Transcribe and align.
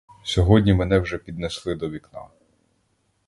Сьогодні 0.23 0.73
мене 0.73 0.99
вже 0.99 1.17
піднесли 1.17 1.75
до 1.75 1.89
вікна. 1.89 2.27